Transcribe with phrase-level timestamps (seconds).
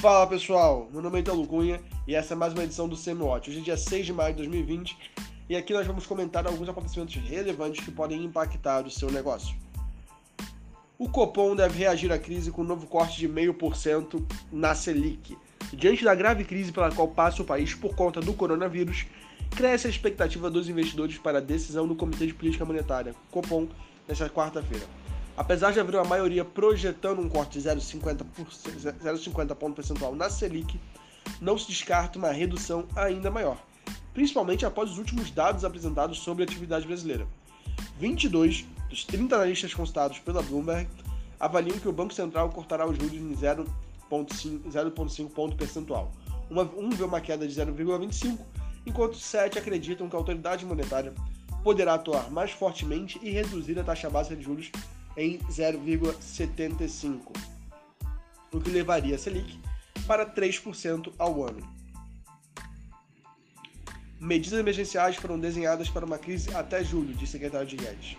[0.00, 3.50] Fala pessoal, meu nome é Italo Cunha e essa é mais uma edição do Semi-Watch.
[3.50, 4.96] Hoje é dia 6 de maio de 2020
[5.48, 9.56] e aqui nós vamos comentar alguns acontecimentos relevantes que podem impactar o seu negócio.
[10.96, 15.36] O Copom deve reagir à crise com um novo corte de 0,5% na Selic.
[15.72, 19.04] Diante da grave crise pela qual passa o país por conta do coronavírus,
[19.50, 23.66] cresce a expectativa dos investidores para a decisão do Comitê de Política Monetária, Copom,
[24.06, 24.86] nesta quarta-feira.
[25.38, 30.80] Apesar de haver uma maioria projetando um corte de 0,50 ponto percentual na Selic,
[31.40, 33.56] não se descarta uma redução ainda maior,
[34.12, 37.24] principalmente após os últimos dados apresentados sobre a atividade brasileira.
[38.00, 40.90] 22 dos 30 analistas consultados pela Bloomberg
[41.38, 46.10] avaliam que o Banco Central cortará os juros em 0,5 ponto percentual.
[46.50, 48.40] Uma, um vê uma queda de 0,25,
[48.84, 51.14] enquanto 7 acreditam que a autoridade monetária
[51.62, 54.72] poderá atuar mais fortemente e reduzir a taxa básica de juros
[55.18, 57.36] em 0,75,
[58.52, 59.58] o que levaria a Selic
[60.06, 61.68] para 3% ao ano.
[64.20, 68.16] Medidas emergenciais foram desenhadas para uma crise até julho, disse o secretário de Guedes.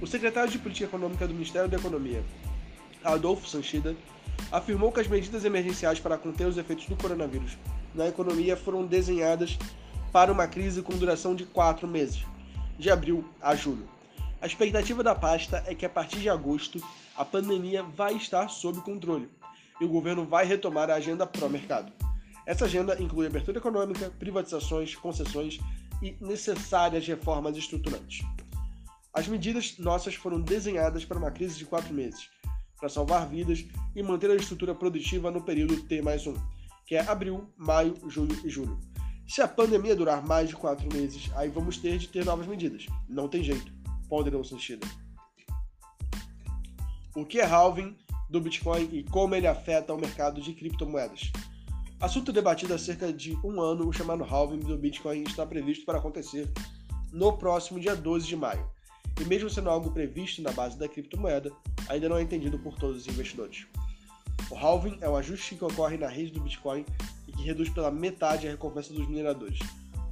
[0.00, 2.22] O secretário de Política Econômica do Ministério da Economia,
[3.02, 3.96] Adolfo Sanchida,
[4.52, 7.58] afirmou que as medidas emergenciais para conter os efeitos do coronavírus
[7.92, 9.58] na economia foram desenhadas
[10.12, 12.24] para uma crise com duração de quatro meses,
[12.78, 13.95] de abril a julho.
[14.46, 16.80] A expectativa da pasta é que a partir de agosto
[17.16, 19.28] a pandemia vai estar sob controle
[19.80, 21.92] e o governo vai retomar a agenda pró-mercado.
[22.46, 25.58] Essa agenda inclui abertura econômica, privatizações, concessões
[26.00, 28.24] e necessárias reformas estruturantes.
[29.12, 32.30] As medidas nossas foram desenhadas para uma crise de quatro meses,
[32.78, 33.64] para salvar vidas
[33.96, 36.36] e manter a estrutura produtiva no período T mais um,
[36.86, 38.78] que é abril, maio, junho e julho.
[39.26, 42.86] Se a pandemia durar mais de quatro meses, aí vamos ter de ter novas medidas.
[43.08, 43.74] Não tem jeito
[44.08, 44.86] poderão sentido.
[47.14, 47.96] O que é halving
[48.28, 51.32] do Bitcoin e como ele afeta o mercado de criptomoedas?
[51.98, 55.98] Assunto debatido há cerca de um ano, o chamado halving do Bitcoin está previsto para
[55.98, 56.46] acontecer
[57.10, 58.68] no próximo dia 12 de maio.
[59.18, 61.50] E mesmo sendo algo previsto na base da criptomoeda,
[61.88, 63.66] ainda não é entendido por todos os investidores.
[64.50, 66.84] O halving é um ajuste que ocorre na rede do Bitcoin
[67.26, 69.58] e que reduz pela metade a recompensa dos mineradores,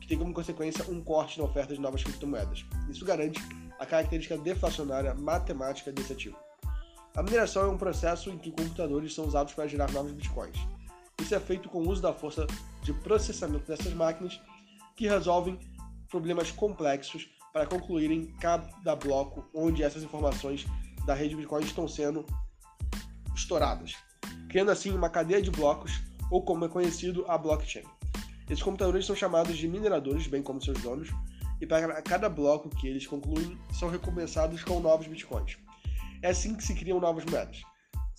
[0.00, 2.64] que tem como consequência um corte na oferta de novas criptomoedas.
[2.90, 3.40] Isso garante
[3.80, 6.36] a característica deflacionária matemática desse ativo.
[7.16, 10.56] A mineração é um processo em que computadores são usados para gerar novos bitcoins.
[11.20, 12.46] Isso é feito com o uso da força
[12.82, 14.38] de processamento dessas máquinas,
[14.94, 15.58] que resolvem
[16.08, 20.66] problemas complexos para concluírem cada bloco onde essas informações
[21.06, 22.24] da rede Bitcoin estão sendo
[23.34, 23.96] estouradas,
[24.48, 27.84] criando assim uma cadeia de blocos, ou como é conhecido, a blockchain.
[28.48, 31.08] Esses computadores são chamados de mineradores, bem como seus donos,
[31.60, 35.58] e para cada bloco que eles concluem, são recompensados com novos bitcoins.
[36.22, 37.62] É assim que se criam novas moedas.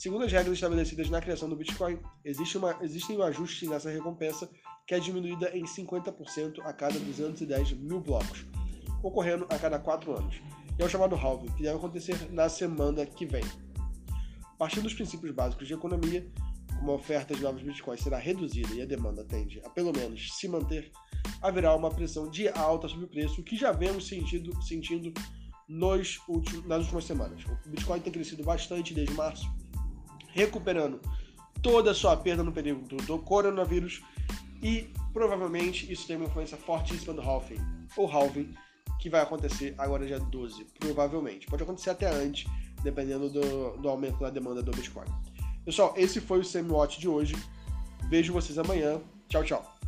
[0.00, 4.48] Segundo as regras estabelecidas na criação do Bitcoin, existe, uma, existe um ajuste nessa recompensa
[4.86, 8.46] que é diminuída em 50% a cada 210 mil blocos,
[9.02, 10.40] ocorrendo a cada 4 anos.
[10.78, 13.44] É o chamado halving, que deve acontecer na semana que vem.
[14.58, 16.26] Partindo dos princípios básicos de economia,
[16.78, 20.34] como a oferta de novos bitcoins será reduzida e a demanda tende a pelo menos
[20.34, 20.90] se manter,
[21.40, 25.12] haverá uma pressão de alta sobre o preço que já vemos sentido, sentindo
[25.68, 27.44] nos últimos, nas últimas semanas.
[27.44, 29.48] O Bitcoin tem crescido bastante desde março,
[30.28, 31.00] recuperando
[31.62, 34.02] toda a sua perda no período do coronavírus
[34.62, 37.58] e provavelmente isso tem uma influência fortíssima do halving,
[37.96, 38.54] ou halving,
[38.98, 41.46] que vai acontecer agora dia 12, provavelmente.
[41.46, 42.50] Pode acontecer até antes,
[42.82, 45.06] dependendo do, do aumento da demanda do Bitcoin.
[45.64, 47.34] Pessoal, esse foi o Semi-Watch de hoje.
[48.08, 49.00] Vejo vocês amanhã.
[49.28, 49.79] Tchau, tchau.